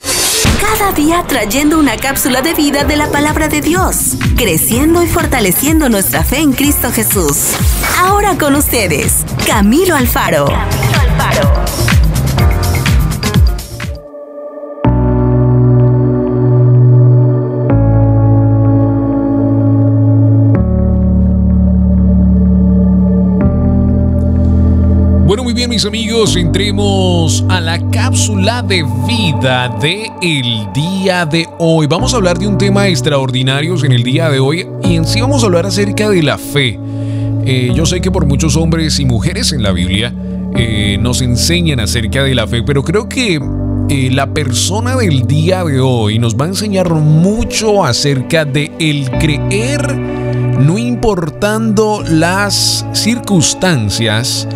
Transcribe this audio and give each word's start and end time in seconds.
Cada 0.00 0.92
día 0.92 1.24
trayendo 1.26 1.78
una 1.78 1.96
cápsula 1.96 2.42
de 2.42 2.54
vida 2.54 2.84
de 2.84 2.96
la 2.96 3.10
palabra 3.10 3.48
de 3.48 3.60
Dios, 3.60 4.16
creciendo 4.36 5.02
y 5.02 5.06
fortaleciendo 5.06 5.88
nuestra 5.88 6.24
fe 6.24 6.38
en 6.38 6.52
Cristo 6.52 6.90
Jesús. 6.92 7.52
Ahora 7.98 8.36
con 8.36 8.54
ustedes, 8.54 9.24
Camilo 9.46 9.94
Alfaro. 9.96 10.46
Camilo 10.46 11.00
Alfaro. 11.00 11.73
Mis 25.74 25.84
amigos, 25.84 26.36
entremos 26.36 27.44
a 27.48 27.60
la 27.60 27.80
cápsula 27.90 28.62
de 28.62 28.84
vida 29.08 29.76
de 29.80 30.08
el 30.22 30.72
día 30.72 31.26
de 31.26 31.48
hoy. 31.58 31.88
Vamos 31.88 32.14
a 32.14 32.18
hablar 32.18 32.38
de 32.38 32.46
un 32.46 32.56
tema 32.56 32.86
extraordinario 32.86 33.74
en 33.84 33.90
el 33.90 34.04
día 34.04 34.30
de 34.30 34.38
hoy 34.38 34.68
y 34.84 34.94
en 34.94 35.04
sí 35.04 35.20
vamos 35.20 35.42
a 35.42 35.46
hablar 35.46 35.66
acerca 35.66 36.08
de 36.10 36.22
la 36.22 36.38
fe. 36.38 36.78
Eh, 37.44 37.72
yo 37.74 37.86
sé 37.86 38.00
que 38.00 38.12
por 38.12 38.24
muchos 38.24 38.54
hombres 38.54 39.00
y 39.00 39.04
mujeres 39.04 39.50
en 39.50 39.64
la 39.64 39.72
Biblia 39.72 40.14
eh, 40.54 40.96
nos 41.00 41.20
enseñan 41.22 41.80
acerca 41.80 42.22
de 42.22 42.36
la 42.36 42.46
fe, 42.46 42.62
pero 42.62 42.84
creo 42.84 43.08
que 43.08 43.40
eh, 43.88 44.10
la 44.12 44.32
persona 44.32 44.94
del 44.94 45.26
día 45.26 45.64
de 45.64 45.80
hoy 45.80 46.20
nos 46.20 46.36
va 46.36 46.44
a 46.44 46.48
enseñar 46.50 46.94
mucho 46.94 47.84
acerca 47.84 48.44
de 48.44 48.70
el 48.78 49.10
creer, 49.10 49.92
no 50.60 50.78
importando 50.78 52.04
las 52.08 52.86
circunstancias 52.92 54.46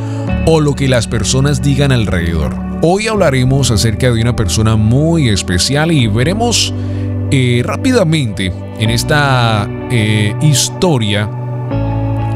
o 0.47 0.61
lo 0.61 0.75
que 0.75 0.89
las 0.89 1.07
personas 1.07 1.63
digan 1.63 1.93
alrededor. 1.93 2.55
Hoy 2.83 3.09
hablaremos 3.09 3.71
acerca 3.71 4.11
de 4.11 4.21
una 4.21 4.37
persona 4.37 4.77
muy 4.77 5.29
especial 5.29 5.91
y 5.93 6.07
veremos 6.07 6.73
eh, 7.31 7.63
rápidamente 7.65 8.53
en 8.79 8.91
esta 8.91 9.69
eh, 9.91 10.35
historia 10.41 11.29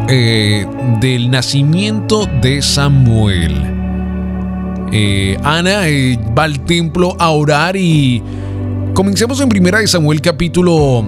eh, 0.09 0.67
del 1.01 1.31
nacimiento 1.31 2.27
de 2.43 2.61
Samuel. 2.61 3.69
Ana 5.43 5.85
va 6.37 6.45
al 6.45 6.61
templo 6.67 7.17
a 7.19 7.31
orar 7.31 7.77
y 7.77 8.23
comencemos 8.93 9.41
en 9.41 9.49
primera 9.49 9.79
de 9.79 9.87
Samuel 9.87 10.21
capítulo 10.21 11.03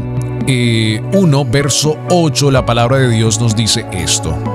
1 0.46 1.44
verso 1.52 1.98
8 2.08 2.50
la 2.50 2.64
palabra 2.64 2.96
de 2.96 3.10
Dios 3.10 3.38
nos 3.38 3.54
dice 3.54 3.84
esto. 3.92 4.53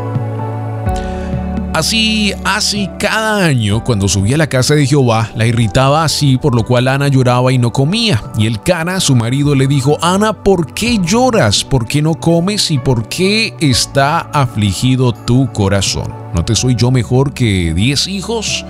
Así, 1.80 2.34
así 2.44 2.90
cada 3.00 3.46
año, 3.46 3.86
cuando 3.86 4.10
subía 4.10 4.36
a 4.36 4.38
la 4.38 4.48
casa 4.48 4.76
de 4.76 4.86
Jehová, 4.86 5.32
la 5.38 5.46
irritaba 5.46 6.04
así, 6.04 6.38
por 6.38 6.54
lo 6.54 6.66
cual 6.66 6.90
Ana 6.90 7.08
lloraba 7.08 7.54
y 7.54 7.58
no 7.58 7.72
comía. 7.72 8.22
Y 8.38 8.48
el 8.48 8.62
Cana, 8.62 9.00
su 9.00 9.16
marido, 9.16 9.56
le 9.56 9.66
dijo, 9.66 9.98
Ana, 10.02 10.34
¿por 10.34 10.74
qué 10.74 11.00
lloras? 11.02 11.64
¿Por 11.64 11.88
qué 11.88 12.02
no 12.02 12.16
comes? 12.16 12.70
¿Y 12.70 12.80
por 12.80 13.08
qué 13.08 13.54
está 13.62 14.20
afligido 14.20 15.14
tu 15.14 15.50
corazón? 15.54 16.14
¿No 16.34 16.44
te 16.44 16.54
soy 16.54 16.76
yo 16.76 16.92
mejor 16.92 17.34
que 17.34 17.74
diez 17.74 18.10
hijos? 18.10 18.66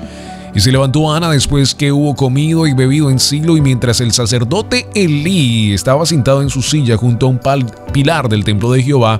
Y 0.54 0.60
se 0.60 0.72
levantó 0.72 1.12
Ana 1.12 1.32
después 1.32 1.74
que 1.74 1.92
hubo 1.92 2.16
comido 2.16 2.68
y 2.68 2.76
bebido 2.76 3.10
en 3.10 3.18
siglo 3.18 3.58
y 3.58 3.62
mientras 3.62 4.02
el 4.02 4.12
sacerdote 4.12 4.88
Elí 4.94 5.74
estaba 5.74 6.06
sentado 6.06 6.44
en 6.44 6.52
su 6.52 6.62
silla 6.62 6.96
junto 6.96 7.26
a 7.26 7.30
un 7.30 7.42
pilar 7.92 8.30
del 8.30 8.44
templo 8.44 8.72
de 8.72 8.84
Jehová, 8.84 9.20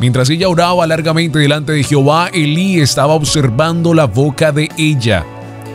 Mientras 0.00 0.30
ella 0.30 0.48
oraba 0.48 0.86
largamente 0.86 1.38
delante 1.38 1.72
de 1.72 1.84
Jehová, 1.84 2.30
Elí 2.32 2.80
estaba 2.80 3.12
observando 3.12 3.92
la 3.92 4.06
boca 4.06 4.50
de 4.50 4.70
ella. 4.78 5.26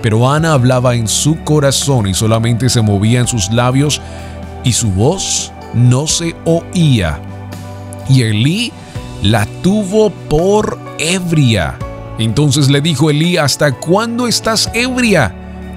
Pero 0.02 0.28
Ana 0.28 0.54
hablaba 0.54 0.96
en 0.96 1.08
su 1.08 1.44
corazón 1.44 2.08
y 2.08 2.16
solamente 2.16 2.70
se 2.70 2.82
movía 2.82 3.20
en 3.20 3.28
sus 3.28 3.52
labios 3.52 4.02
y 4.64 4.74
su 4.74 4.90
voz 4.90 5.52
no 5.76 6.08
se 6.08 6.36
oía. 6.44 7.22
Y 8.10 8.24
Elí 8.24 8.72
la 9.22 9.46
tuvo 9.62 10.10
por 10.10 10.80
ebria. 10.98 11.78
Entonces 12.18 12.72
le 12.72 12.82
dijo 12.82 13.12
Elí, 13.12 13.38
¿hasta 13.38 13.74
cuándo 13.74 14.28
estás 14.28 14.72
ebria? 14.74 15.36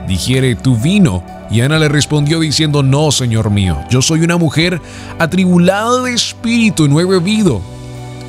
Dijere 0.08 0.54
tu 0.54 0.74
vino. 0.74 1.22
Y 1.50 1.60
Ana 1.60 1.78
le 1.78 1.88
respondió 1.90 2.40
diciendo, 2.40 2.82
no, 2.82 3.12
Señor 3.12 3.50
mío, 3.50 3.76
yo 3.90 4.00
soy 4.00 4.20
una 4.20 4.38
mujer 4.38 4.80
atribulada 5.18 6.02
de 6.04 6.14
espíritu 6.14 6.86
y 6.86 6.88
no 6.88 6.98
he 6.98 7.04
bebido 7.04 7.77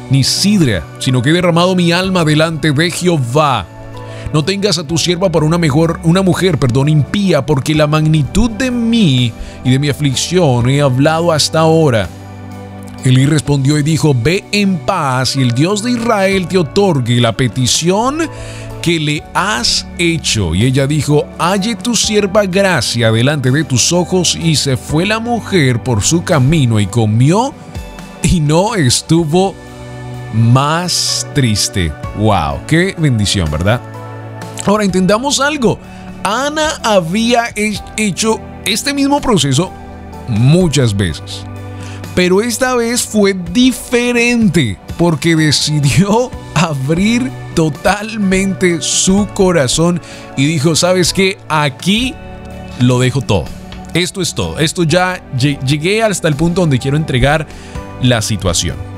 ni 0.10 0.24
sidra, 0.24 0.84
sino 1.00 1.22
que 1.22 1.30
he 1.30 1.34
derramado 1.34 1.76
mi 1.76 1.92
alma 1.92 2.26
delante 2.26 2.72
de 2.72 2.92
Jehová. 2.92 3.66
No 4.34 4.44
tengas 4.44 4.78
a 4.78 4.84
tu 4.84 4.98
sierva 4.98 5.32
por 5.32 5.44
una 5.44 5.58
mejor, 5.58 6.00
una 6.04 6.22
mujer, 6.22 6.60
perdón, 6.60 6.90
impía, 6.90 7.46
porque 7.46 7.74
la 7.74 7.88
magnitud 7.88 8.52
de 8.52 8.70
mí 8.70 9.34
y 9.64 9.72
de 9.72 9.80
mi 9.80 9.90
aflicción 9.90 10.70
he 10.70 10.82
hablado 10.82 11.32
hasta 11.32 11.60
ahora. 11.60 12.08
Elí 13.04 13.26
respondió 13.26 13.80
y 13.80 13.84
dijo, 13.84 14.14
ve 14.14 14.44
en 14.52 14.78
paz 14.78 15.36
y 15.36 15.42
el 15.42 15.52
Dios 15.52 15.84
de 15.84 15.92
Israel 15.92 16.48
te 16.48 16.58
otorgue 16.58 17.22
la 17.22 17.32
petición 17.32 18.30
que 18.82 19.00
le 19.00 19.24
has 19.34 19.88
hecho. 19.98 20.54
Y 20.54 20.66
ella 20.66 20.86
dijo, 20.86 21.26
halle 21.38 21.76
tu 21.76 21.96
sierva 21.96 22.46
gracia 22.46 23.12
delante 23.12 23.52
de 23.52 23.64
tus 23.64 23.92
ojos. 23.94 24.36
Y 24.36 24.56
se 24.56 24.78
fue 24.78 25.06
la 25.06 25.20
mujer 25.20 25.82
por 25.82 26.04
su 26.04 26.24
camino 26.24 26.80
y 26.80 26.88
comió 26.88 27.54
y 28.22 28.42
no 28.42 28.76
estuvo 28.76 29.56
más 30.34 31.28
triste. 31.34 31.92
¡Wow! 32.18 32.60
¡Qué 32.68 32.96
bendición, 32.98 33.50
¿verdad? 33.52 33.82
Ahora 34.66 34.84
entendamos 34.84 35.40
algo. 35.40 35.80
Ana 36.24 36.80
había 36.84 37.46
hecho 37.98 38.40
este 38.66 38.94
mismo 38.94 39.22
proceso 39.22 39.72
muchas 40.28 40.96
veces. 40.96 41.44
Pero 42.16 42.42
esta 42.42 42.76
vez 42.76 43.04
fue 43.04 43.34
diferente 43.34 44.78
porque 44.98 45.36
decidió 45.36 46.30
abrir 46.56 47.32
totalmente 47.56 48.82
su 48.82 49.28
corazón 49.34 50.02
y 50.36 50.46
dijo, 50.46 50.76
¿sabes 50.76 51.14
qué? 51.14 51.38
Aquí 51.48 52.14
lo 52.80 53.00
dejo 53.00 53.22
todo. 53.22 53.46
Esto 53.94 54.22
es 54.22 54.36
todo. 54.36 54.60
Esto 54.60 54.84
ya 54.84 55.22
llegué 55.38 56.04
hasta 56.04 56.28
el 56.28 56.36
punto 56.36 56.62
donde 56.62 56.80
quiero 56.80 56.98
entregar 56.98 57.48
la 58.02 58.22
situación. 58.22 58.89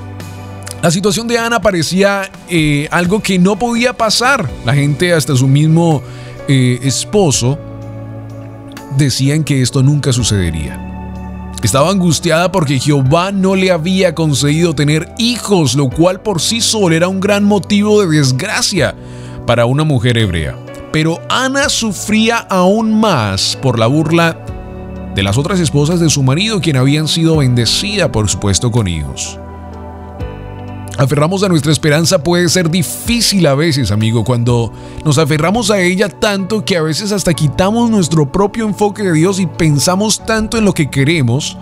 La 0.82 0.90
situación 0.90 1.28
de 1.28 1.38
Ana 1.38 1.62
parecía 1.62 2.32
eh, 2.50 2.88
algo 2.90 3.22
que 3.22 3.38
no 3.38 3.56
podía 3.56 3.94
pasar. 3.94 4.50
La 4.66 4.74
gente, 4.74 5.14
hasta 5.14 5.36
su 5.36 5.48
mismo 5.48 6.02
eh, 6.48 6.80
esposo, 6.82 7.60
decían 8.98 9.44
que 9.44 9.62
esto 9.62 9.84
nunca 9.84 10.12
sucedería. 10.12 10.88
Estaba 11.62 11.92
angustiada 11.92 12.52
porque 12.52 12.80
Jehová 12.80 13.32
no 13.32 13.56
le 13.56 13.70
había 13.70 14.16
concedido 14.16 14.74
tener 14.74 15.14
hijos, 15.20 15.76
lo 15.76 15.88
cual 15.88 16.22
por 16.22 16.42
sí 16.42 16.62
solo 16.62 16.96
era 16.96 17.08
un 17.08 17.20
gran 17.20 17.44
motivo 17.44 18.02
de 18.02 18.18
desgracia 18.18 18.96
para 19.46 19.68
una 19.68 19.84
mujer 19.84 20.18
hebrea. 20.18 20.58
Pero 20.92 21.22
Ana 21.30 21.70
sufría 21.70 22.38
aún 22.38 23.00
más 23.00 23.56
por 23.62 23.78
la 23.78 23.86
burla 23.86 24.44
de 25.14 25.22
las 25.22 25.38
otras 25.38 25.60
esposas 25.60 26.00
de 26.00 26.10
su 26.10 26.24
marido, 26.24 26.60
quien 26.60 26.78
habían 26.78 27.08
sido 27.08 27.38
bendecida, 27.38 28.12
por 28.12 28.28
supuesto, 28.28 28.72
con 28.72 28.88
hijos. 28.88 29.41
Aferramos 30.98 31.42
a 31.44 31.50
nuestra 31.50 31.72
esperanza 31.72 32.22
puede 32.22 32.50
ser 32.50 32.70
difícil 32.70 33.48
a 33.48 33.56
veces, 33.56 33.92
amigo, 33.92 34.24
cuando 34.24 34.72
nos 35.06 35.18
aferramos 35.18 35.72
a 35.72 35.80
ella 35.80 36.10
tanto 36.10 36.66
que 36.66 36.78
a 36.78 36.82
veces 36.82 37.12
hasta 37.12 37.34
quitamos 37.34 37.90
nuestro 37.90 38.32
propio 38.32 38.66
enfoque 38.68 39.04
de 39.04 39.14
Dios 39.14 39.40
y 39.40 39.48
pensamos 39.48 40.24
tanto 40.26 40.58
en 40.58 40.66
lo 40.66 40.74
que 40.74 40.90
queremos 40.90 41.58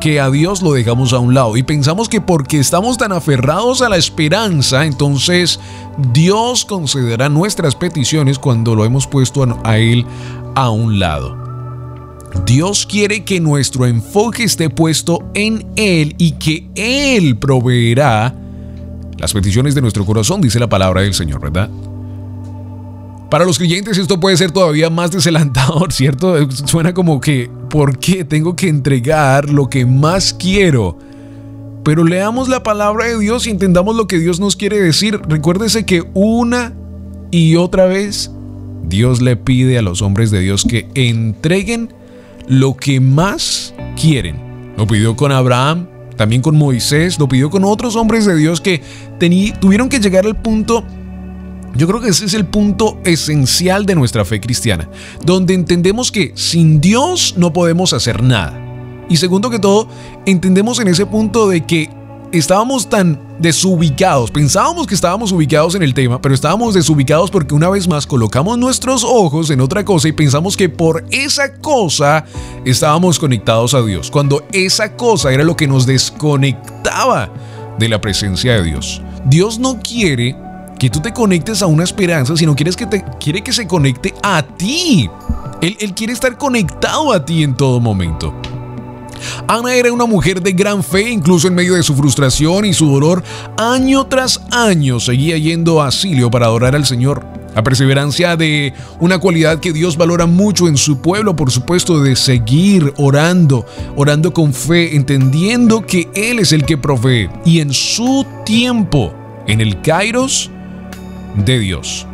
que 0.00 0.20
a 0.20 0.30
Dios 0.30 0.62
lo 0.62 0.72
dejamos 0.72 1.14
a 1.14 1.18
un 1.18 1.32
lado 1.32 1.56
y 1.56 1.62
pensamos 1.62 2.08
que 2.08 2.20
porque 2.20 2.58
estamos 2.58 2.98
tan 2.98 3.12
aferrados 3.12 3.80
a 3.80 3.88
la 3.88 3.96
esperanza, 3.96 4.84
entonces 4.84 5.58
Dios 6.12 6.66
concederá 6.66 7.30
nuestras 7.30 7.74
peticiones 7.74 8.38
cuando 8.38 8.74
lo 8.74 8.84
hemos 8.84 9.06
puesto 9.06 9.42
a 9.64 9.78
Él 9.78 10.04
a 10.54 10.68
un 10.68 10.98
lado. 10.98 11.36
Dios 12.44 12.84
quiere 12.84 13.24
que 13.24 13.40
nuestro 13.40 13.86
enfoque 13.86 14.44
esté 14.44 14.68
puesto 14.68 15.24
en 15.32 15.66
Él 15.76 16.14
y 16.18 16.32
que 16.32 16.68
Él 16.74 17.38
proveerá 17.38 18.34
las 19.18 19.32
peticiones 19.32 19.74
de 19.74 19.80
nuestro 19.80 20.04
corazón, 20.04 20.40
dice 20.40 20.58
la 20.58 20.68
palabra 20.68 21.02
del 21.02 21.14
Señor, 21.14 21.40
¿verdad? 21.40 21.70
Para 23.30 23.44
los 23.44 23.58
creyentes 23.58 23.98
esto 23.98 24.20
puede 24.20 24.36
ser 24.36 24.52
todavía 24.52 24.88
más 24.88 25.10
desalentador, 25.10 25.92
¿cierto? 25.94 26.50
Suena 26.50 26.94
como 26.94 27.20
que, 27.20 27.50
¿por 27.68 27.98
qué 27.98 28.24
tengo 28.24 28.54
que 28.54 28.68
entregar 28.68 29.50
lo 29.50 29.68
que 29.68 29.84
más 29.84 30.32
quiero? 30.32 30.98
Pero 31.82 32.04
leamos 32.04 32.48
la 32.48 32.62
palabra 32.62 33.06
de 33.06 33.18
Dios 33.18 33.46
y 33.46 33.50
entendamos 33.50 33.94
lo 33.96 34.06
que 34.06 34.18
Dios 34.18 34.40
nos 34.40 34.56
quiere 34.56 34.80
decir. 34.80 35.20
Recuérdese 35.28 35.86
que 35.86 36.04
una 36.14 36.74
y 37.30 37.56
otra 37.56 37.86
vez 37.86 38.30
Dios 38.88 39.20
le 39.22 39.36
pide 39.36 39.78
a 39.78 39.82
los 39.82 40.02
hombres 40.02 40.30
de 40.30 40.40
Dios 40.40 40.64
que 40.64 40.88
entreguen 40.94 41.92
lo 42.48 42.76
que 42.76 43.00
más 43.00 43.74
quieren. 44.00 44.74
Lo 44.76 44.86
pidió 44.86 45.16
con 45.16 45.32
Abraham, 45.32 45.88
también 46.16 46.42
con 46.42 46.56
Moisés, 46.56 47.18
lo 47.18 47.28
pidió 47.28 47.50
con 47.50 47.64
otros 47.64 47.96
hombres 47.96 48.24
de 48.24 48.36
Dios 48.36 48.60
que 48.60 48.82
tuvieron 49.60 49.88
que 49.88 50.00
llegar 50.00 50.26
al 50.26 50.36
punto 50.36 50.84
yo 51.76 51.86
creo 51.86 52.00
que 52.00 52.08
ese 52.08 52.24
es 52.24 52.32
el 52.32 52.46
punto 52.46 52.98
esencial 53.04 53.84
de 53.84 53.94
nuestra 53.94 54.24
fe 54.24 54.40
cristiana, 54.40 54.88
donde 55.24 55.52
entendemos 55.52 56.10
que 56.10 56.32
sin 56.34 56.80
Dios 56.80 57.34
no 57.36 57.52
podemos 57.52 57.92
hacer 57.92 58.22
nada. 58.22 58.58
Y 59.10 59.16
segundo 59.16 59.50
que 59.50 59.58
todo, 59.58 59.88
entendemos 60.24 60.80
en 60.80 60.88
ese 60.88 61.04
punto 61.04 61.48
de 61.48 61.66
que 61.66 61.90
estábamos 62.38 62.88
tan 62.88 63.20
desubicados, 63.38 64.30
pensábamos 64.30 64.86
que 64.86 64.94
estábamos 64.94 65.32
ubicados 65.32 65.74
en 65.74 65.82
el 65.82 65.94
tema, 65.94 66.20
pero 66.20 66.34
estábamos 66.34 66.74
desubicados 66.74 67.30
porque 67.30 67.54
una 67.54 67.68
vez 67.68 67.86
más 67.86 68.06
colocamos 68.06 68.58
nuestros 68.58 69.04
ojos 69.04 69.50
en 69.50 69.60
otra 69.60 69.84
cosa 69.84 70.08
y 70.08 70.12
pensamos 70.12 70.56
que 70.56 70.68
por 70.68 71.04
esa 71.10 71.52
cosa 71.54 72.24
estábamos 72.64 73.18
conectados 73.18 73.74
a 73.74 73.82
Dios, 73.82 74.10
cuando 74.10 74.44
esa 74.52 74.96
cosa 74.96 75.32
era 75.32 75.44
lo 75.44 75.56
que 75.56 75.68
nos 75.68 75.86
desconectaba 75.86 77.30
de 77.78 77.88
la 77.88 78.00
presencia 78.00 78.54
de 78.54 78.62
Dios. 78.62 79.02
Dios 79.24 79.58
no 79.58 79.78
quiere 79.80 80.36
que 80.78 80.90
tú 80.90 81.00
te 81.00 81.12
conectes 81.12 81.62
a 81.62 81.66
una 81.66 81.84
esperanza, 81.84 82.36
sino 82.36 82.54
quieres 82.54 82.76
que 82.76 82.86
te, 82.86 83.04
quiere 83.20 83.42
que 83.42 83.52
se 83.52 83.66
conecte 83.66 84.14
a 84.22 84.42
ti. 84.42 85.08
Él, 85.60 85.76
él 85.80 85.94
quiere 85.94 86.12
estar 86.12 86.36
conectado 86.36 87.12
a 87.12 87.24
ti 87.24 87.42
en 87.42 87.56
todo 87.56 87.80
momento. 87.80 88.34
Ana 89.48 89.74
era 89.74 89.92
una 89.92 90.06
mujer 90.06 90.42
de 90.42 90.52
gran 90.52 90.82
fe, 90.82 91.10
incluso 91.10 91.48
en 91.48 91.54
medio 91.54 91.74
de 91.74 91.82
su 91.82 91.94
frustración 91.94 92.64
y 92.64 92.72
su 92.72 92.90
dolor, 92.90 93.22
año 93.56 94.06
tras 94.06 94.40
año 94.50 95.00
seguía 95.00 95.38
yendo 95.38 95.80
a 95.80 95.88
Asilio 95.88 96.30
para 96.30 96.46
adorar 96.46 96.74
al 96.74 96.86
Señor. 96.86 97.24
La 97.54 97.62
perseverancia 97.62 98.36
de 98.36 98.74
una 99.00 99.18
cualidad 99.18 99.60
que 99.60 99.72
Dios 99.72 99.96
valora 99.96 100.26
mucho 100.26 100.68
en 100.68 100.76
su 100.76 101.00
pueblo, 101.00 101.34
por 101.34 101.50
supuesto, 101.50 102.02
de 102.02 102.14
seguir 102.14 102.92
orando, 102.98 103.64
orando 103.96 104.34
con 104.34 104.52
fe, 104.52 104.94
entendiendo 104.94 105.86
que 105.86 106.10
Él 106.14 106.38
es 106.38 106.52
el 106.52 106.66
que 106.66 106.76
provee 106.76 107.30
y 107.46 107.60
en 107.60 107.72
su 107.72 108.26
tiempo, 108.44 109.14
en 109.46 109.62
el 109.62 109.80
Kairos 109.80 110.50
de 111.46 111.58
Dios. 111.58 112.06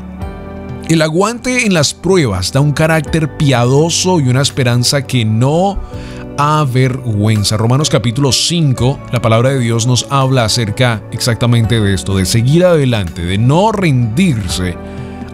El 0.88 1.02
aguante 1.02 1.66
en 1.66 1.74
las 1.74 1.94
pruebas 1.94 2.52
da 2.52 2.60
un 2.60 2.72
carácter 2.72 3.36
piadoso 3.36 4.20
y 4.20 4.28
una 4.28 4.42
esperanza 4.42 5.06
que 5.06 5.24
no 5.24 5.78
avergüenza. 6.38 7.56
Romanos 7.56 7.88
capítulo 7.90 8.32
5, 8.32 9.00
la 9.12 9.22
palabra 9.22 9.50
de 9.50 9.58
Dios 9.60 9.86
nos 9.86 10.06
habla 10.10 10.44
acerca 10.44 11.02
exactamente 11.12 11.80
de 11.80 11.94
esto, 11.94 12.16
de 12.16 12.26
seguir 12.26 12.64
adelante, 12.64 13.22
de 13.22 13.38
no 13.38 13.72
rendirse 13.72 14.76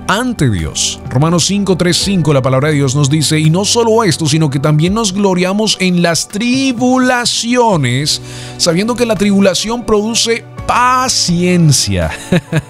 ante 0.09 0.51
Dios. 0.51 1.01
Romanos 1.11 1.45
5, 1.47 1.77
3, 1.77 1.97
5, 1.97 2.33
la 2.33 2.43
palabra 2.43 2.69
de 2.69 2.75
Dios 2.75 2.95
nos 2.95 3.11
dice, 3.11 3.39
y 3.39 3.51
no 3.51 3.65
solo 3.65 4.05
esto, 4.05 4.27
sino 4.27 4.51
que 4.51 4.59
también 4.59 4.95
nos 4.95 5.13
gloriamos 5.13 5.77
en 5.81 6.03
las 6.03 6.29
tribulaciones, 6.29 8.23
sabiendo 8.57 8.97
que 8.97 9.07
la 9.07 9.17
tribulación 9.17 9.85
produce 9.85 10.45
paciencia. 10.67 12.11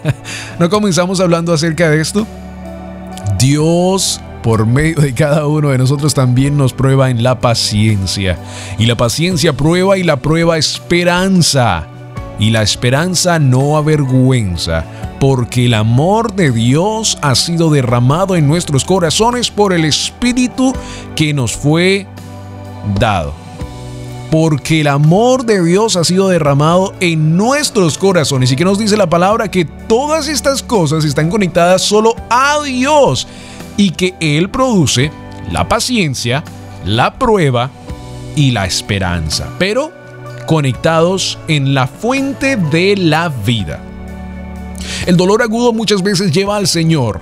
¿No 0.59 0.69
comenzamos 0.69 1.21
hablando 1.21 1.53
acerca 1.53 1.91
de 1.91 2.01
esto? 2.01 2.27
Dios 3.39 4.21
por 4.49 4.65
medio 4.65 5.03
de 5.03 5.13
cada 5.13 5.47
uno 5.47 5.69
de 5.69 5.77
nosotros 5.77 6.15
también 6.15 6.57
nos 6.57 6.73
prueba 6.73 7.11
en 7.11 7.23
la 7.23 7.39
paciencia. 7.39 8.39
Y 8.79 8.87
la 8.87 8.97
paciencia 8.97 9.53
prueba 9.53 9.99
y 9.99 10.03
la 10.03 10.17
prueba 10.17 10.57
esperanza. 10.57 11.87
Y 12.39 12.49
la 12.49 12.63
esperanza 12.63 13.39
no 13.39 13.77
avergüenza, 13.77 14.87
porque 15.21 15.67
el 15.67 15.75
amor 15.75 16.33
de 16.33 16.51
Dios 16.51 17.19
ha 17.21 17.35
sido 17.35 17.69
derramado 17.69 18.37
en 18.37 18.49
nuestros 18.49 18.87
corazones 18.87 19.51
por 19.51 19.75
el 19.75 19.85
Espíritu 19.85 20.73
que 21.15 21.35
nos 21.35 21.55
fue 21.55 22.07
dado. 22.99 23.35
Porque 24.31 24.81
el 24.81 24.87
amor 24.87 25.45
de 25.45 25.63
Dios 25.63 25.95
ha 25.97 26.05
sido 26.05 26.27
derramado 26.27 26.95
en 27.01 27.37
nuestros 27.37 27.99
corazones. 27.99 28.51
¿Y 28.51 28.57
que 28.57 28.65
nos 28.65 28.79
dice 28.79 28.97
la 28.97 29.11
palabra? 29.11 29.51
Que 29.51 29.67
todas 29.67 30.27
estas 30.27 30.63
cosas 30.63 31.05
están 31.05 31.29
conectadas 31.29 31.83
solo 31.83 32.17
a 32.31 32.63
Dios 32.65 33.29
y 33.79 33.93
que 33.93 34.15
Él 34.21 34.51
produce 34.51 35.11
la 35.51 35.67
paciencia, 35.67 36.45
la 36.85 37.19
prueba 37.19 37.71
y 38.37 38.51
la 38.51 38.67
esperanza, 38.67 39.49
pero 39.59 39.91
conectados 40.47 41.39
en 41.49 41.73
la 41.73 41.87
fuente 41.87 42.57
de 42.57 42.97
la 42.97 43.31
vida. 43.31 43.81
El 45.07 45.17
dolor 45.17 45.43
agudo 45.43 45.73
muchas 45.73 46.03
veces 46.03 46.33
lleva 46.33 46.57
al 46.57 46.67
Señor. 46.67 47.21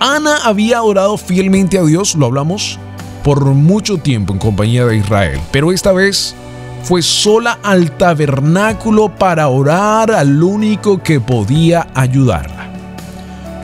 Ana 0.00 0.38
había 0.44 0.78
adorado 0.78 1.16
fielmente 1.16 1.78
a 1.78 1.84
Dios, 1.84 2.14
lo 2.16 2.26
hablamos, 2.26 2.78
por 3.22 3.44
mucho 3.44 3.98
tiempo 3.98 4.32
en 4.32 4.40
compañía 4.40 4.84
de 4.84 4.96
Israel, 4.96 5.40
pero 5.52 5.70
esta 5.70 5.92
vez 5.92 6.34
fue 6.82 7.00
sola 7.02 7.60
al 7.62 7.96
tabernáculo 7.96 9.14
para 9.14 9.46
orar 9.46 10.10
al 10.10 10.42
único 10.42 11.00
que 11.00 11.20
podía 11.20 11.86
ayudarla 11.94 12.71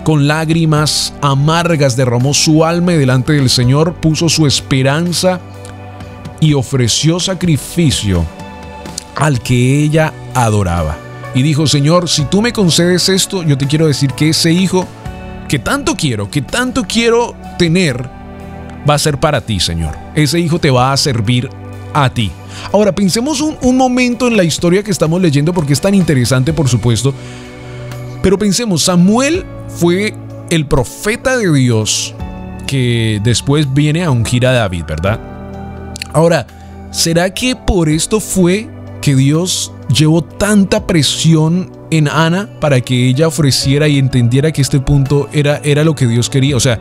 con 0.09 0.27
lágrimas 0.27 1.13
amargas 1.21 1.95
derramó 1.95 2.33
su 2.33 2.65
alma 2.65 2.95
y 2.95 2.97
delante 2.97 3.35
del 3.35 3.51
Señor 3.51 3.97
puso 3.97 4.31
su 4.31 4.47
esperanza 4.47 5.39
y 6.41 6.55
ofreció 6.55 7.21
sacrificio 7.21 8.25
al 9.17 9.43
que 9.43 9.83
ella 9.83 10.15
adoraba. 10.33 10.97
Y 11.35 11.43
dijo, 11.43 11.67
Señor, 11.67 12.09
si 12.09 12.25
tú 12.25 12.41
me 12.41 12.55
concedes 12.55 13.11
esto, 13.11 13.43
yo 13.43 13.59
te 13.59 13.67
quiero 13.67 13.87
decir 13.87 14.15
que 14.15 14.31
ese 14.31 14.51
hijo 14.51 14.89
que 15.47 15.59
tanto 15.59 15.95
quiero, 15.95 16.31
que 16.31 16.41
tanto 16.41 16.85
quiero 16.85 17.35
tener, 17.59 18.09
va 18.89 18.95
a 18.95 18.99
ser 18.99 19.21
para 19.21 19.43
ti, 19.43 19.61
Señor. 19.61 19.95
Ese 20.15 20.41
hijo 20.41 20.59
te 20.59 20.71
va 20.71 20.91
a 20.91 20.97
servir 20.97 21.51
a 21.93 22.09
ti. 22.09 22.33
Ahora, 22.73 22.95
pensemos 22.95 23.43
un, 23.43 23.59
un 23.61 23.77
momento 23.77 24.27
en 24.27 24.39
la 24.39 24.45
historia 24.45 24.83
que 24.83 24.91
estamos 24.91 25.21
leyendo 25.21 25.53
porque 25.53 25.75
es 25.75 25.83
tan 25.83 25.95
interesante, 25.95 26.55
por 26.55 26.67
supuesto. 26.67 27.13
Pero 28.23 28.39
pensemos, 28.39 28.83
Samuel 28.83 29.45
fue 29.69 30.15
el 30.51 30.67
profeta 30.67 31.37
de 31.37 31.53
Dios 31.53 32.15
que 32.67 33.21
después 33.23 33.73
viene 33.73 34.05
a 34.05 34.11
ungir 34.11 34.47
a 34.47 34.53
David, 34.53 34.85
¿verdad? 34.87 35.19
Ahora, 36.13 36.47
¿será 36.91 37.33
que 37.33 37.57
por 37.57 37.89
esto 37.89 38.21
fue 38.21 38.69
que 39.01 39.15
Dios 39.15 39.73
llevó 39.89 40.23
tanta 40.23 40.87
presión 40.87 41.71
en 41.91 42.09
Ana 42.09 42.49
para 42.61 42.81
que 42.81 43.09
ella 43.09 43.29
ofreciera 43.29 43.89
y 43.89 43.99
entendiera 43.99 44.53
que 44.53 44.63
este 44.63 44.81
punto 44.81 45.29
era, 45.33 45.61
era 45.65 45.85
lo 45.85 45.95
que 45.95 46.07
Dios 46.07 46.29
quería? 46.29 46.57
O 46.57 46.61
sea, 46.61 46.79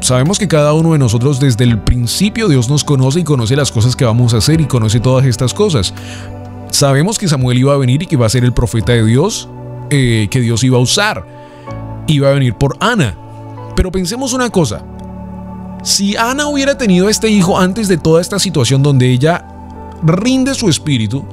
sabemos 0.00 0.38
que 0.38 0.48
cada 0.48 0.72
uno 0.72 0.92
de 0.92 0.98
nosotros 0.98 1.40
desde 1.40 1.64
el 1.64 1.78
principio 1.78 2.48
Dios 2.48 2.68
nos 2.68 2.84
conoce 2.84 3.20
y 3.20 3.24
conoce 3.24 3.56
las 3.56 3.72
cosas 3.72 3.96
que 3.96 4.04
vamos 4.04 4.34
a 4.34 4.38
hacer 4.38 4.60
y 4.60 4.66
conoce 4.66 5.00
todas 5.00 5.26
estas 5.26 5.54
cosas. 5.54 5.94
Sabemos 6.70 7.18
que 7.18 7.28
Samuel 7.28 7.58
iba 7.58 7.74
a 7.74 7.76
venir 7.76 8.02
y 8.02 8.06
que 8.06 8.14
iba 8.14 8.26
a 8.26 8.30
ser 8.30 8.44
el 8.44 8.52
profeta 8.52 8.92
de 8.92 9.04
Dios, 9.04 9.48
eh, 9.92 10.28
que 10.30 10.40
Dios 10.40 10.64
iba 10.64 10.78
a 10.78 10.80
usar 10.80 11.24
iba 12.06 12.28
a 12.28 12.32
venir 12.32 12.54
por 12.54 12.76
Ana. 12.80 13.16
Pero 13.76 13.90
pensemos 13.90 14.32
una 14.32 14.50
cosa. 14.50 14.84
si 15.82 16.16
Ana 16.16 16.46
hubiera 16.46 16.78
tenido 16.78 17.08
este 17.08 17.28
hijo 17.28 17.58
antes 17.58 17.88
de 17.88 17.98
toda 17.98 18.20
esta 18.20 18.38
situación 18.38 18.84
donde 18.84 19.10
ella 19.10 19.44
rinde 20.04 20.54
su 20.54 20.68
espíritu 20.68 21.24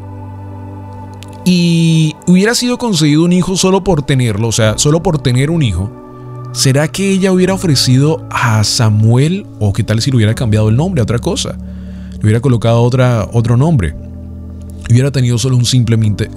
y 1.45 2.15
hubiera 2.25 2.55
sido 2.55 2.79
concedido 2.79 3.23
un 3.23 3.31
hijo 3.31 3.55
solo 3.55 3.83
por 3.83 4.01
tenerlo, 4.01 4.47
o 4.47 4.51
sea, 4.51 4.77
solo 4.79 5.03
por 5.03 5.19
tener 5.19 5.51
un 5.51 5.61
hijo, 5.61 5.91
¿será 6.51 6.87
que 6.87 7.11
ella 7.11 7.31
hubiera 7.31 7.53
ofrecido 7.53 8.27
a 8.31 8.63
Samuel 8.63 9.45
o 9.59 9.71
qué 9.71 9.83
tal 9.83 10.01
si 10.01 10.09
le 10.09 10.17
hubiera 10.17 10.33
cambiado 10.33 10.69
el 10.69 10.75
nombre 10.75 11.01
a 11.01 11.03
otra 11.03 11.19
cosa? 11.19 11.55
Le 12.13 12.19
hubiera 12.23 12.41
colocado 12.41 12.81
otro 12.81 13.55
nombre. 13.55 13.95
Hubiera 14.89 15.11
tenido 15.11 15.37
solo 15.37 15.57
un, 15.57 15.65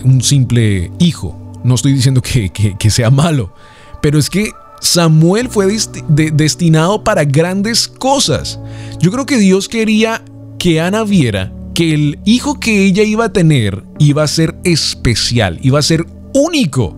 un 0.04 0.22
simple 0.22 0.92
hijo. 0.98 1.41
No 1.64 1.74
estoy 1.74 1.92
diciendo 1.92 2.22
que, 2.22 2.50
que 2.50 2.90
sea 2.90 3.10
malo, 3.10 3.54
pero 4.00 4.18
es 4.18 4.28
que 4.28 4.50
Samuel 4.82 5.48
fue 5.48 5.68
destinado 6.08 7.04
para 7.04 7.24
grandes 7.24 7.86
cosas. 7.86 8.58
Yo 8.98 9.12
creo 9.12 9.26
que 9.26 9.38
Dios 9.38 9.68
quería 9.68 10.24
que 10.58 10.80
Ana 10.80 11.04
viera 11.04 11.52
que 11.72 11.94
el 11.94 12.18
hijo 12.24 12.58
que 12.58 12.84
ella 12.84 13.04
iba 13.04 13.26
a 13.26 13.32
tener 13.32 13.84
iba 13.98 14.24
a 14.24 14.28
ser 14.28 14.56
especial, 14.64 15.58
iba 15.62 15.78
a 15.78 15.82
ser 15.82 16.04
único. 16.34 16.96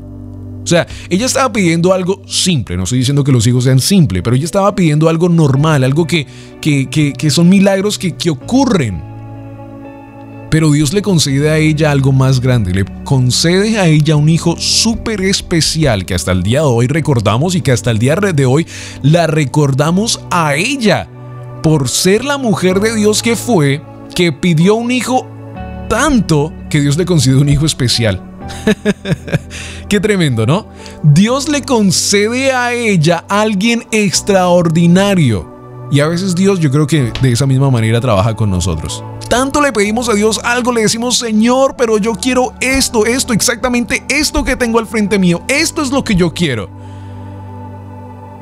O 0.65 0.67
sea, 0.67 0.87
ella 1.11 1.27
estaba 1.27 1.53
pidiendo 1.53 1.93
algo 1.93 2.23
simple, 2.27 2.77
no 2.79 2.85
estoy 2.85 3.01
diciendo 3.01 3.23
que 3.23 3.33
los 3.33 3.47
hijos 3.47 3.65
sean 3.65 3.81
simples, 3.81 4.23
pero 4.23 4.35
ella 4.35 4.47
estaba 4.47 4.75
pidiendo 4.75 5.11
algo 5.11 5.29
normal, 5.29 5.85
algo 5.85 6.07
que, 6.07 6.27
que, 6.63 7.31
son 7.31 7.51
milagros 7.51 7.99
que, 7.99 8.17
que 8.17 8.31
ocurren. 8.31 9.14
Pero 10.55 10.71
Dios 10.71 10.93
le 10.93 11.03
concede 11.03 11.51
a 11.51 11.59
ella 11.59 11.91
algo 11.91 12.13
más 12.13 12.39
grande, 12.39 12.73
le 12.73 12.85
concede 13.03 13.77
a 13.77 13.89
ella 13.89 14.15
un 14.15 14.29
hijo 14.29 14.57
súper 14.57 15.21
especial 15.23 16.07
que 16.07 16.15
hasta 16.15 16.31
el 16.31 16.45
día 16.45 16.61
de 16.61 16.67
hoy 16.67 16.87
recordamos 16.87 17.57
y 17.57 17.61
que 17.61 17.73
hasta 17.73 17.91
el 17.91 17.99
día 17.99 18.15
de 18.15 18.47
hoy 18.47 18.65
la 19.03 19.27
recordamos 19.27 20.21
a 20.31 20.55
ella 20.55 21.09
por 21.61 21.89
ser 21.89 22.25
la 22.25 22.39
mujer 22.39 22.79
de 22.79 22.95
Dios 22.95 23.21
que 23.21 23.35
fue, 23.35 23.83
que 24.15 24.31
pidió 24.31 24.77
un 24.77 24.93
hijo 24.93 25.27
tanto 25.89 26.53
que 26.71 26.81
Dios 26.81 26.97
le 26.97 27.05
concedió 27.05 27.41
un 27.41 27.49
hijo 27.49 27.67
especial. 27.67 28.23
Qué 29.89 29.99
tremendo, 29.99 30.47
¿no? 30.47 30.69
Dios 31.03 31.49
le 31.49 31.63
concede 31.63 32.53
a 32.53 32.73
ella 32.73 33.25
alguien 33.29 33.83
extraordinario. 33.91 35.54
Y 35.95 36.01
a 36.01 36.09
veces 36.09 36.35
Dios 36.35 36.59
yo 36.59 36.73
creo 36.73 36.89
que 36.89 37.13
de 37.23 37.31
esa 37.31 37.47
misma 37.47 37.71
manera 37.71 38.01
trabaja 38.01 38.35
con 38.35 38.51
nosotros. 38.51 39.05
Tanto 39.29 39.63
le 39.63 39.73
pedimos 39.73 40.09
a 40.09 40.15
Dios 40.15 40.41
algo, 40.43 40.73
le 40.73 40.81
decimos, 40.81 41.19
Señor, 41.19 41.77
pero 41.79 41.99
yo 41.99 42.15
quiero 42.15 42.53
esto, 42.61 43.07
esto, 43.07 43.33
exactamente 43.33 44.03
esto 44.09 44.43
que 44.43 44.57
tengo 44.57 44.81
al 44.81 44.89
frente 44.89 45.21
mío. 45.21 45.43
Esto 45.47 45.83
es 45.83 45.93
lo 45.93 46.03
que 46.03 46.17
yo 46.17 46.35
quiero. 46.35 46.69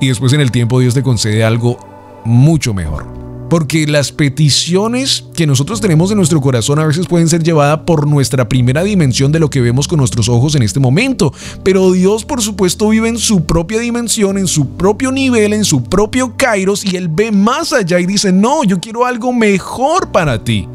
Y 0.01 0.09
después 0.09 0.33
en 0.33 0.41
el 0.41 0.51
tiempo 0.51 0.81
Dios 0.81 0.95
te 0.95 1.03
concede 1.03 1.45
algo 1.45 1.77
mucho 2.25 2.73
mejor. 2.73 3.22
Porque 3.53 3.87
las 3.87 4.13
peticiones 4.13 5.27
que 5.37 5.47
nosotros 5.47 5.79
tenemos 5.83 6.11
en 6.11 6.17
nuestro 6.17 6.41
corazón 6.41 6.79
a 6.79 6.87
veces 6.87 7.07
pueden 7.07 7.29
ser 7.29 7.43
llevadas 7.43 7.81
por 7.81 8.09
nuestra 8.09 8.49
primera 8.49 8.83
dimensión 8.83 9.31
de 9.31 9.41
lo 9.41 9.51
que 9.51 9.61
vemos 9.61 9.87
con 9.87 9.99
nuestros 9.99 10.31
ojos 10.31 10.55
en 10.55 10.63
este 10.63 10.81
momento. 10.81 11.35
Pero 11.63 11.93
Dios, 11.93 12.25
por 12.25 12.41
supuesto, 12.41 12.89
vive 12.89 13.11
en 13.11 13.19
su 13.19 13.45
propia 13.45 13.79
dimensión, 13.79 14.39
en 14.39 14.47
su 14.47 14.71
propio 14.71 15.13
nivel, 15.13 15.53
en 15.53 15.67
su 15.67 15.85
propio 15.85 16.35
kairos, 16.35 16.83
y 16.83 16.97
Él 16.97 17.09
ve 17.09 17.31
más 17.31 17.75
allá 17.75 18.01
y 18.01 18.07
dice, 18.07 18.33
no, 18.33 18.65
yo 18.65 18.81
quiero 18.81 19.05
algo 19.05 19.35
mejor 19.35 20.11
para 20.11 20.43
ti. 20.43 20.67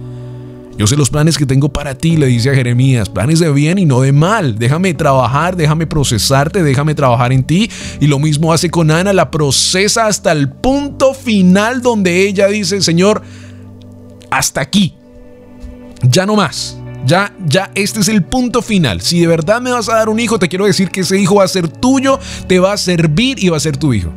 Yo 0.77 0.85
sé 0.85 0.95
los 0.95 1.09
planes 1.09 1.39
que 1.39 1.47
tengo 1.47 1.69
para 1.69 1.95
ti, 1.95 2.17
le 2.17 2.27
dice 2.27 2.51
a 2.51 2.53
Jeremías, 2.53 3.09
planes 3.09 3.39
de 3.39 3.51
bien 3.51 3.79
y 3.79 3.85
no 3.85 4.01
de 4.01 4.11
mal. 4.11 4.59
Déjame 4.59 4.93
trabajar, 4.93 5.55
déjame 5.55 5.87
procesarte, 5.87 6.61
déjame 6.61 6.93
trabajar 6.93 7.33
en 7.33 7.43
ti. 7.43 7.69
Y 7.99 8.05
lo 8.05 8.19
mismo 8.19 8.53
hace 8.53 8.69
con 8.69 8.91
Ana, 8.91 9.11
la 9.11 9.31
procesa 9.31 10.05
hasta 10.05 10.31
el 10.31 10.49
punto 10.49 11.15
final 11.15 11.81
donde 11.81 12.27
ella 12.27 12.47
dice, 12.47 12.81
Señor, 12.81 13.23
hasta 14.29 14.61
aquí. 14.61 14.93
Ya 16.03 16.27
no 16.27 16.35
más. 16.35 16.77
Ya, 17.07 17.33
ya, 17.47 17.71
este 17.73 18.01
es 18.01 18.07
el 18.09 18.23
punto 18.23 18.61
final. 18.61 19.01
Si 19.01 19.19
de 19.19 19.27
verdad 19.27 19.61
me 19.61 19.71
vas 19.71 19.89
a 19.89 19.95
dar 19.95 20.09
un 20.09 20.19
hijo, 20.19 20.37
te 20.37 20.47
quiero 20.47 20.65
decir 20.65 20.91
que 20.91 21.01
ese 21.01 21.19
hijo 21.19 21.35
va 21.35 21.45
a 21.45 21.47
ser 21.47 21.67
tuyo, 21.67 22.19
te 22.47 22.59
va 22.59 22.73
a 22.73 22.77
servir 22.77 23.43
y 23.43 23.49
va 23.49 23.57
a 23.57 23.61
ser 23.61 23.77
tu 23.77 23.93
hijo. 23.93 24.11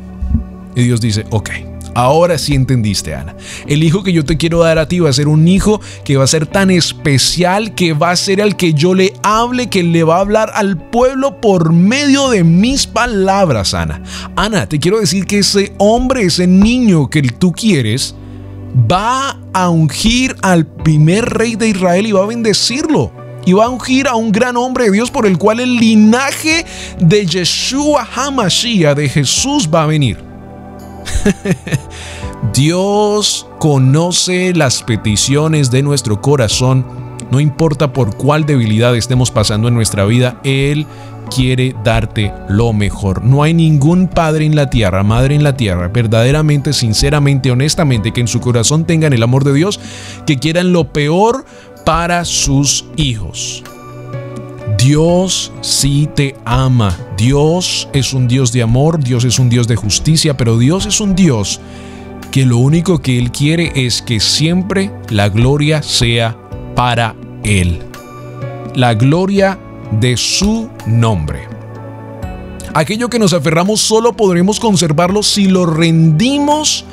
Y 0.75 0.83
Dios 0.83 1.01
dice, 1.01 1.25
ok. 1.31 1.70
Ahora 1.93 2.37
sí 2.37 2.55
entendiste, 2.55 3.13
Ana. 3.13 3.35
El 3.67 3.83
hijo 3.83 4.03
que 4.03 4.13
yo 4.13 4.23
te 4.23 4.37
quiero 4.37 4.59
dar 4.59 4.79
a 4.79 4.87
ti 4.87 4.99
va 4.99 5.09
a 5.09 5.13
ser 5.13 5.27
un 5.27 5.47
hijo 5.47 5.81
que 6.05 6.17
va 6.17 6.23
a 6.23 6.27
ser 6.27 6.47
tan 6.47 6.71
especial 6.71 7.75
que 7.75 7.93
va 7.93 8.11
a 8.11 8.15
ser 8.15 8.41
al 8.41 8.55
que 8.55 8.73
yo 8.73 8.93
le 8.93 9.13
hable, 9.23 9.69
que 9.69 9.83
le 9.83 10.03
va 10.03 10.17
a 10.17 10.21
hablar 10.21 10.51
al 10.53 10.77
pueblo 10.77 11.41
por 11.41 11.73
medio 11.73 12.29
de 12.29 12.43
mis 12.43 12.87
palabras, 12.87 13.73
Ana. 13.73 14.01
Ana, 14.35 14.67
te 14.67 14.79
quiero 14.79 14.99
decir 14.99 15.25
que 15.25 15.39
ese 15.39 15.73
hombre, 15.77 16.23
ese 16.23 16.47
niño 16.47 17.09
que 17.09 17.21
tú 17.23 17.51
quieres, 17.51 18.15
va 18.89 19.37
a 19.53 19.69
ungir 19.69 20.35
al 20.41 20.65
primer 20.65 21.25
rey 21.25 21.55
de 21.55 21.69
Israel 21.69 22.07
y 22.07 22.11
va 22.13 22.23
a 22.23 22.27
bendecirlo 22.27 23.11
y 23.45 23.53
va 23.53 23.65
a 23.65 23.69
ungir 23.69 24.07
a 24.07 24.15
un 24.15 24.31
gran 24.31 24.55
hombre 24.55 24.85
de 24.85 24.91
Dios 24.91 25.11
por 25.11 25.25
el 25.25 25.37
cual 25.37 25.59
el 25.59 25.75
linaje 25.75 26.65
de 26.99 27.25
Yeshua 27.25 28.07
Hamashiach, 28.15 28.95
de 28.95 29.09
Jesús, 29.09 29.67
va 29.67 29.83
a 29.83 29.87
venir. 29.87 30.30
Dios 32.53 33.47
conoce 33.59 34.53
las 34.53 34.83
peticiones 34.83 35.71
de 35.71 35.83
nuestro 35.83 36.21
corazón, 36.21 36.85
no 37.31 37.39
importa 37.39 37.93
por 37.93 38.15
cuál 38.17 38.45
debilidad 38.45 38.95
estemos 38.95 39.31
pasando 39.31 39.67
en 39.67 39.73
nuestra 39.73 40.05
vida, 40.05 40.39
Él 40.43 40.85
quiere 41.33 41.75
darte 41.83 42.33
lo 42.49 42.73
mejor. 42.73 43.23
No 43.23 43.43
hay 43.43 43.53
ningún 43.53 44.07
padre 44.07 44.45
en 44.45 44.55
la 44.55 44.69
tierra, 44.69 45.03
madre 45.03 45.35
en 45.35 45.43
la 45.43 45.55
tierra, 45.55 45.87
verdaderamente, 45.87 46.73
sinceramente, 46.73 47.51
honestamente, 47.51 48.11
que 48.11 48.21
en 48.21 48.27
su 48.27 48.41
corazón 48.41 48.85
tengan 48.85 49.13
el 49.13 49.23
amor 49.23 49.43
de 49.43 49.53
Dios, 49.53 49.79
que 50.25 50.37
quieran 50.37 50.73
lo 50.73 50.91
peor 50.91 51.45
para 51.85 52.25
sus 52.25 52.85
hijos. 52.97 53.63
Dios 54.77 55.51
sí 55.61 56.09
te 56.15 56.35
ama. 56.45 56.97
Dios 57.17 57.87
es 57.93 58.13
un 58.13 58.27
Dios 58.27 58.51
de 58.51 58.63
amor, 58.63 59.03
Dios 59.03 59.23
es 59.23 59.39
un 59.39 59.49
Dios 59.49 59.67
de 59.67 59.75
justicia, 59.75 60.35
pero 60.35 60.57
Dios 60.57 60.85
es 60.85 60.99
un 61.01 61.15
Dios 61.15 61.59
que 62.31 62.45
lo 62.45 62.57
único 62.57 62.99
que 62.99 63.19
Él 63.19 63.31
quiere 63.31 63.71
es 63.75 64.01
que 64.01 64.19
siempre 64.19 64.89
la 65.09 65.29
gloria 65.29 65.83
sea 65.83 66.37
para 66.75 67.15
Él. 67.43 67.79
La 68.73 68.93
gloria 68.93 69.59
de 69.99 70.15
su 70.15 70.69
nombre. 70.85 71.41
Aquello 72.73 73.09
que 73.09 73.19
nos 73.19 73.33
aferramos 73.33 73.81
solo 73.81 74.13
podremos 74.13 74.59
conservarlo 74.59 75.23
si 75.23 75.47
lo 75.47 75.65
rendimos 75.65 76.85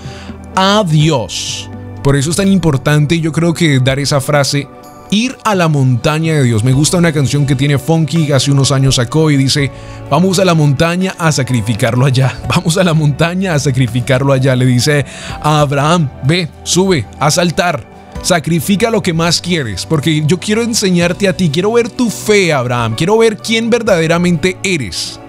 a 0.57 0.85
Dios. 0.85 1.71
Por 2.03 2.17
eso 2.17 2.31
es 2.31 2.37
tan 2.37 2.51
importante, 2.51 3.21
yo 3.21 3.31
creo 3.31 3.55
que 3.55 3.79
dar 3.79 4.01
esa 4.01 4.21
frase, 4.21 4.67
Ir 5.11 5.39
a 5.45 5.55
la 5.55 5.69
montaña 5.69 6.35
de 6.35 6.43
Dios. 6.43 6.65
Me 6.65 6.73
gusta 6.73 6.99
una 6.99 7.13
canción 7.13 7.47
que 7.47 7.55
tiene 7.55 7.79
Funky, 7.79 8.31
hace 8.33 8.51
unos 8.51 8.71
años 8.73 8.97
sacó 8.97 9.31
y 9.31 9.37
dice, 9.37 9.71
vamos 10.11 10.39
a 10.39 10.45
la 10.45 10.53
montaña 10.53 11.15
a 11.19 11.33
sacrificarlo 11.33 12.05
allá. 12.05 12.39
Vamos 12.49 12.77
a 12.77 12.85
la 12.85 12.93
montaña 12.93 13.55
a 13.55 13.59
sacrificarlo 13.59 14.33
allá. 14.33 14.55
Le 14.55 14.67
dice 14.67 15.07
a 15.43 15.61
Abraham, 15.61 16.11
ve, 16.25 16.49
sube, 16.63 17.07
a 17.19 17.31
saltar. 17.31 17.83
Sacrifica 18.23 18.91
lo 18.91 19.01
que 19.01 19.15
más 19.15 19.41
quieres, 19.41 19.87
porque 19.87 20.25
yo 20.27 20.39
quiero 20.39 20.63
enseñarte 20.63 21.29
a 21.29 21.37
ti, 21.37 21.51
quiero 21.51 21.73
ver 21.73 21.89
tu 21.89 22.11
fe, 22.11 22.53
Abraham, 22.53 22.95
quiero 22.97 23.17
ver 23.17 23.37
quién 23.37 23.71
verdaderamente 23.71 24.59
eres. 24.65 25.21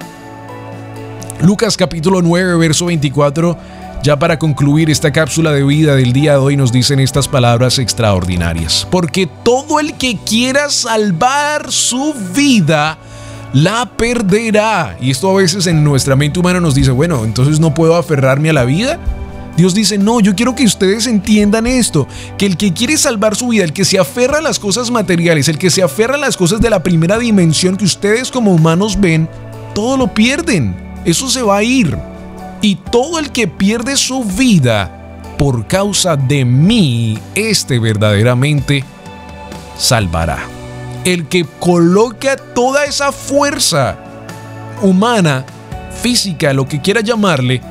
Lucas 1.41 1.77
capítulo 1.77 2.21
9, 2.21 2.57
verso 2.57 2.87
24 2.87 3.57
ya 4.01 4.17
para 4.17 4.39
concluir 4.39 4.89
esta 4.89 5.11
cápsula 5.11 5.51
de 5.51 5.63
vida 5.63 5.95
del 5.95 6.13
día 6.13 6.33
de 6.33 6.37
hoy 6.37 6.55
nos 6.57 6.71
dicen 6.71 6.99
estas 6.99 7.27
palabras 7.27 7.79
extraordinarias. 7.79 8.87
Porque 8.89 9.27
todo 9.27 9.79
el 9.79 9.93
que 9.95 10.17
quiera 10.17 10.69
salvar 10.69 11.71
su 11.71 12.13
vida, 12.33 12.97
la 13.53 13.85
perderá. 13.97 14.97
Y 15.01 15.11
esto 15.11 15.29
a 15.29 15.41
veces 15.41 15.67
en 15.67 15.83
nuestra 15.83 16.15
mente 16.15 16.39
humana 16.39 16.61
nos 16.61 16.75
dice, 16.75 16.91
bueno, 16.91 17.25
entonces 17.25 17.59
no 17.59 17.73
puedo 17.73 17.95
aferrarme 17.95 18.49
a 18.49 18.53
la 18.53 18.63
vida. 18.63 18.99
Dios 19.57 19.73
dice, 19.73 19.97
no, 19.97 20.21
yo 20.21 20.33
quiero 20.35 20.55
que 20.55 20.63
ustedes 20.63 21.05
entiendan 21.05 21.67
esto, 21.67 22.07
que 22.37 22.45
el 22.45 22.55
que 22.55 22.71
quiere 22.71 22.97
salvar 22.97 23.35
su 23.35 23.49
vida, 23.49 23.65
el 23.65 23.73
que 23.73 23.83
se 23.83 23.99
aferra 23.99 24.37
a 24.37 24.41
las 24.41 24.57
cosas 24.57 24.89
materiales, 24.89 25.49
el 25.49 25.57
que 25.57 25.69
se 25.69 25.83
aferra 25.83 26.15
a 26.15 26.19
las 26.19 26.37
cosas 26.37 26.61
de 26.61 26.69
la 26.69 26.81
primera 26.81 27.19
dimensión 27.19 27.75
que 27.75 27.83
ustedes 27.83 28.31
como 28.31 28.53
humanos 28.53 28.97
ven, 29.01 29.27
todo 29.75 29.97
lo 29.97 30.13
pierden. 30.13 30.73
Eso 31.03 31.29
se 31.29 31.41
va 31.41 31.57
a 31.57 31.63
ir 31.63 31.97
y 32.61 32.75
todo 32.75 33.19
el 33.19 33.31
que 33.31 33.47
pierde 33.47 33.95
su 33.95 34.23
vida 34.23 34.99
por 35.37 35.67
causa 35.67 36.17
de 36.17 36.43
mí, 36.43 37.17
este 37.33 37.79
verdaderamente 37.79 38.83
salvará. 39.77 40.39
El 41.05 41.27
que 41.27 41.45
coloca 41.59 42.35
toda 42.35 42.83
esa 42.85 43.13
fuerza 43.13 43.97
humana, 44.81 45.45
física, 46.01 46.51
lo 46.53 46.67
que 46.67 46.81
quiera 46.81 46.99
llamarle, 47.01 47.61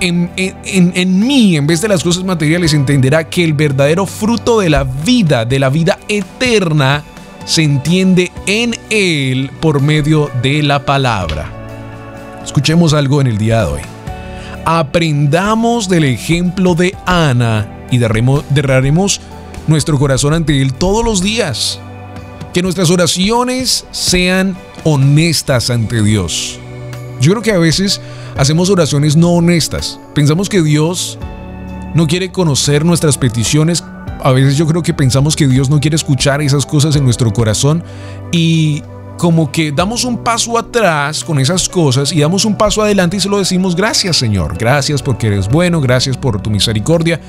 en, 0.00 0.30
en, 0.36 1.18
mí, 1.26 1.56
en 1.56 1.66
vez 1.66 1.80
de 1.80 1.88
las 1.88 2.02
cosas 2.02 2.24
materiales, 2.24 2.72
entenderá 2.72 3.28
que 3.28 3.44
el 3.44 3.52
verdadero 3.52 4.06
fruto 4.06 4.60
de 4.60 4.70
la 4.70 4.84
vida, 4.84 5.44
de 5.44 5.58
la 5.58 5.68
vida 5.68 5.98
eterna, 6.08 7.02
se 7.44 7.62
entiende 7.62 8.30
en 8.46 8.74
Él 8.90 9.50
por 9.60 9.80
medio 9.80 10.30
de 10.42 10.62
la 10.62 10.84
palabra. 10.84 11.59
Escuchemos 12.50 12.94
algo 12.94 13.20
en 13.20 13.28
el 13.28 13.38
día 13.38 13.60
de 13.60 13.66
hoy. 13.66 13.80
Aprendamos 14.64 15.88
del 15.88 16.02
ejemplo 16.02 16.74
de 16.74 16.96
Ana 17.06 17.86
y 17.92 17.98
derraremos 17.98 19.20
nuestro 19.68 20.00
corazón 20.00 20.34
ante 20.34 20.60
Él 20.60 20.74
todos 20.74 21.04
los 21.04 21.22
días. 21.22 21.78
Que 22.52 22.60
nuestras 22.60 22.90
oraciones 22.90 23.86
sean 23.92 24.56
honestas 24.82 25.70
ante 25.70 26.02
Dios. 26.02 26.58
Yo 27.20 27.30
creo 27.30 27.42
que 27.42 27.52
a 27.52 27.58
veces 27.58 28.00
hacemos 28.36 28.68
oraciones 28.68 29.14
no 29.14 29.30
honestas. 29.30 30.00
Pensamos 30.12 30.48
que 30.48 30.60
Dios 30.60 31.20
no 31.94 32.08
quiere 32.08 32.32
conocer 32.32 32.84
nuestras 32.84 33.16
peticiones. 33.16 33.84
A 34.24 34.32
veces 34.32 34.56
yo 34.56 34.66
creo 34.66 34.82
que 34.82 34.92
pensamos 34.92 35.36
que 35.36 35.46
Dios 35.46 35.70
no 35.70 35.78
quiere 35.78 35.94
escuchar 35.94 36.42
esas 36.42 36.66
cosas 36.66 36.96
en 36.96 37.04
nuestro 37.04 37.32
corazón 37.32 37.84
y 38.32 38.82
como 39.20 39.52
que 39.52 39.70
damos 39.70 40.04
un 40.04 40.16
paso 40.24 40.56
atrás 40.56 41.22
con 41.22 41.38
esas 41.38 41.68
cosas 41.68 42.10
y 42.10 42.20
damos 42.20 42.46
un 42.46 42.56
paso 42.56 42.80
adelante 42.80 43.18
y 43.18 43.20
se 43.20 43.28
lo 43.28 43.36
decimos 43.36 43.76
gracias 43.76 44.16
Señor, 44.16 44.56
gracias 44.56 45.02
porque 45.02 45.26
eres 45.26 45.46
bueno, 45.46 45.78
gracias 45.82 46.16
por 46.16 46.40
tu 46.40 46.48
misericordia. 46.48 47.20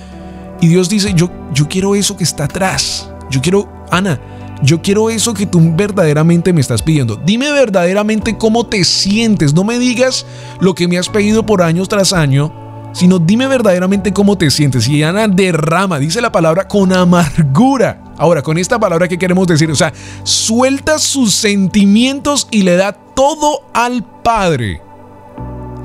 Y 0.61 0.67
Dios 0.67 0.87
dice, 0.87 1.11
yo, 1.13 1.29
yo 1.53 1.67
quiero 1.67 1.93
eso 1.93 2.15
que 2.15 2.23
está 2.23 2.45
atrás. 2.45 3.11
Yo 3.29 3.41
quiero, 3.41 3.67
Ana, 3.91 4.21
yo 4.63 4.81
quiero 4.81 5.09
eso 5.09 5.33
que 5.33 5.45
tú 5.45 5.59
verdaderamente 5.75 6.53
me 6.53 6.61
estás 6.61 6.81
pidiendo. 6.81 7.17
Dime 7.17 7.51
verdaderamente 7.51 8.37
cómo 8.37 8.65
te 8.65 8.85
sientes. 8.85 9.53
No 9.53 9.65
me 9.65 9.77
digas 9.77 10.25
lo 10.61 10.73
que 10.75 10.87
me 10.87 10.97
has 10.97 11.09
pedido 11.09 11.45
por 11.45 11.61
años 11.61 11.89
tras 11.89 12.13
año, 12.13 12.53
sino 12.91 13.19
dime 13.19 13.47
verdaderamente 13.47 14.13
cómo 14.13 14.37
te 14.37 14.49
sientes. 14.51 14.87
Y 14.87 15.03
Ana 15.03 15.27
derrama, 15.27 15.99
dice 15.99 16.21
la 16.21 16.31
palabra, 16.31 16.67
con 16.67 16.93
amargura. 16.93 18.03
Ahora, 18.17 18.41
con 18.41 18.57
esta 18.57 18.79
palabra, 18.79 19.07
¿qué 19.07 19.17
queremos 19.17 19.47
decir? 19.47 19.71
O 19.71 19.75
sea, 19.75 19.93
suelta 20.23 20.99
sus 20.99 21.33
sentimientos 21.33 22.47
y 22.51 22.63
le 22.63 22.75
da 22.75 22.93
todo 22.93 23.63
al 23.73 24.05
Padre. 24.23 24.81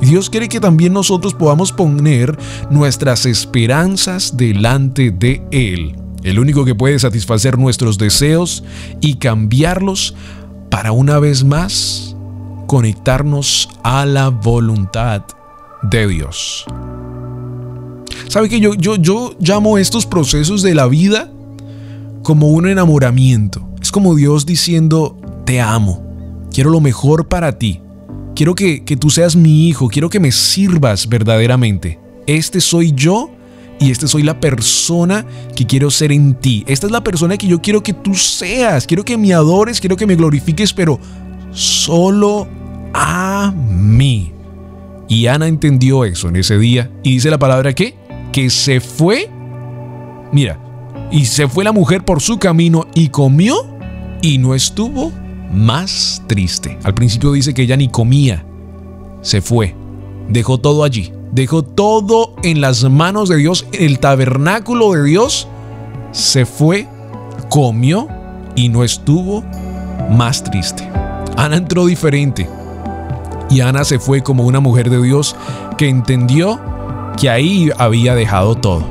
Dios 0.00 0.28
quiere 0.28 0.48
que 0.48 0.60
también 0.60 0.92
nosotros 0.92 1.34
podamos 1.34 1.72
poner 1.72 2.38
nuestras 2.70 3.24
esperanzas 3.24 4.36
delante 4.36 5.10
de 5.10 5.42
Él 5.50 5.96
el 6.26 6.40
único 6.40 6.64
que 6.64 6.74
puede 6.74 6.98
satisfacer 6.98 7.56
nuestros 7.56 7.98
deseos 7.98 8.64
y 9.00 9.14
cambiarlos 9.14 10.14
para 10.70 10.90
una 10.90 11.20
vez 11.20 11.44
más 11.44 12.16
conectarnos 12.66 13.68
a 13.84 14.04
la 14.06 14.30
voluntad 14.30 15.22
de 15.82 16.08
Dios. 16.08 16.66
¿Sabe 18.28 18.48
que 18.48 18.60
yo, 18.60 18.74
yo, 18.74 18.96
yo 18.96 19.36
llamo 19.40 19.78
estos 19.78 20.06
procesos 20.06 20.62
de 20.62 20.74
la 20.74 20.86
vida 20.86 21.30
como 22.22 22.48
un 22.48 22.68
enamoramiento? 22.68 23.68
Es 23.80 23.90
como 23.90 24.14
Dios 24.14 24.46
diciendo, 24.46 25.16
te 25.44 25.60
amo, 25.60 26.04
quiero 26.52 26.70
lo 26.70 26.80
mejor 26.80 27.28
para 27.28 27.58
ti, 27.58 27.80
quiero 28.34 28.54
que, 28.54 28.84
que 28.84 28.96
tú 28.96 29.10
seas 29.10 29.36
mi 29.36 29.68
hijo, 29.68 29.88
quiero 29.88 30.10
que 30.10 30.20
me 30.20 30.32
sirvas 30.32 31.08
verdaderamente. 31.08 32.00
Este 32.26 32.60
soy 32.60 32.92
yo 32.92 33.30
y 33.78 33.90
esta 33.90 34.08
soy 34.08 34.22
la 34.22 34.40
persona 34.40 35.26
que 35.54 35.66
quiero 35.66 35.90
ser 35.90 36.12
en 36.12 36.34
ti. 36.34 36.64
Esta 36.66 36.86
es 36.86 36.92
la 36.92 37.04
persona 37.04 37.36
que 37.36 37.46
yo 37.46 37.60
quiero 37.60 37.82
que 37.82 37.92
tú 37.92 38.14
seas. 38.14 38.86
Quiero 38.86 39.04
que 39.04 39.18
me 39.18 39.34
adores, 39.34 39.80
quiero 39.80 39.96
que 39.96 40.06
me 40.06 40.16
glorifiques, 40.16 40.72
pero 40.72 40.98
solo 41.52 42.48
a 42.94 43.52
mí. 43.52 44.32
Y 45.08 45.26
Ana 45.26 45.46
entendió 45.46 46.04
eso 46.04 46.28
en 46.28 46.36
ese 46.36 46.58
día 46.58 46.90
y 47.02 47.12
dice 47.12 47.30
la 47.30 47.38
palabra 47.38 47.74
que 47.74 47.94
que 48.32 48.50
se 48.50 48.80
fue. 48.80 49.30
Mira, 50.32 50.60
y 51.10 51.26
se 51.26 51.48
fue 51.48 51.64
la 51.64 51.72
mujer 51.72 52.04
por 52.04 52.20
su 52.20 52.38
camino 52.38 52.86
y 52.94 53.08
comió 53.08 53.56
y 54.20 54.38
no 54.38 54.54
estuvo 54.54 55.12
más 55.52 56.22
triste. 56.26 56.78
Al 56.82 56.94
principio 56.94 57.32
dice 57.32 57.54
que 57.54 57.62
ella 57.62 57.76
ni 57.76 57.88
comía. 57.88 58.44
Se 59.22 59.40
fue. 59.40 59.74
Dejó 60.28 60.58
todo 60.58 60.84
allí 60.84 61.12
dejó 61.36 61.62
todo 61.62 62.34
en 62.42 62.62
las 62.62 62.84
manos 62.84 63.28
de 63.28 63.36
Dios, 63.36 63.66
en 63.72 63.84
el 63.84 63.98
tabernáculo 63.98 64.92
de 64.92 65.04
Dios, 65.04 65.46
se 66.12 66.46
fue, 66.46 66.88
comió 67.50 68.08
y 68.54 68.70
no 68.70 68.84
estuvo 68.84 69.44
más 70.10 70.42
triste. 70.42 70.88
Ana 71.36 71.56
entró 71.56 71.84
diferente 71.86 72.48
y 73.48 73.60
Ana 73.60 73.84
se 73.84 73.98
fue 73.98 74.22
como 74.22 74.44
una 74.44 74.60
mujer 74.60 74.90
de 74.90 75.00
Dios 75.02 75.36
que 75.78 75.88
entendió 75.88 76.60
que 77.16 77.30
ahí 77.30 77.70
había 77.78 78.14
dejado 78.14 78.54
todo. 78.54 78.84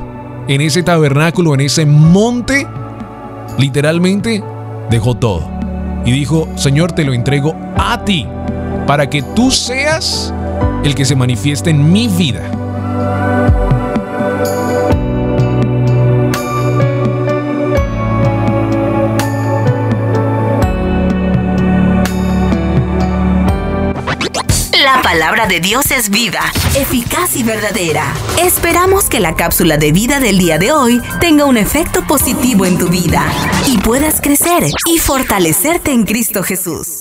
En 0.48 0.60
ese 0.60 0.82
tabernáculo, 0.82 1.54
en 1.54 1.60
ese 1.60 1.86
monte, 1.86 2.66
literalmente 3.58 4.42
dejó 4.90 5.16
todo. 5.16 5.48
Y 6.04 6.12
dijo, 6.12 6.48
Señor, 6.56 6.92
te 6.92 7.04
lo 7.04 7.12
entrego 7.12 7.54
a 7.76 8.04
ti, 8.04 8.26
para 8.86 9.10
que 9.10 9.22
tú 9.22 9.50
seas 9.50 10.32
el 10.84 10.94
que 10.94 11.04
se 11.04 11.16
manifiesta 11.16 11.70
en 11.70 11.92
mi 11.92 12.08
vida. 12.08 12.42
Palabra 25.16 25.46
de 25.46 25.60
Dios 25.60 25.92
es 25.92 26.10
viva, 26.10 26.42
eficaz 26.76 27.36
y 27.36 27.42
verdadera. 27.42 28.12
Esperamos 28.38 29.08
que 29.08 29.18
la 29.18 29.34
cápsula 29.34 29.78
de 29.78 29.90
vida 29.90 30.20
del 30.20 30.36
día 30.36 30.58
de 30.58 30.72
hoy 30.72 31.00
tenga 31.22 31.46
un 31.46 31.56
efecto 31.56 32.06
positivo 32.06 32.66
en 32.66 32.76
tu 32.76 32.88
vida 32.88 33.24
y 33.66 33.78
puedas 33.78 34.20
crecer 34.20 34.64
y 34.84 34.98
fortalecerte 34.98 35.90
en 35.90 36.04
Cristo 36.04 36.42
Jesús. 36.42 36.95